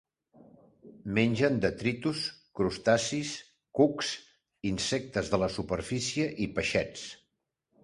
Mengen 1.17 1.59
detritus, 1.65 2.21
crustacis, 2.61 3.35
cucs, 3.81 4.11
insectes 4.73 5.31
de 5.35 5.43
la 5.45 5.53
superfície 5.59 6.29
i 6.47 6.51
peixets. 6.59 7.09